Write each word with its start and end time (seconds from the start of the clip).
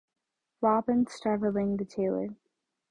Robin 0.61 1.05
Starveling, 1.05 1.77
the 1.77 1.85
tailor. 1.85 2.29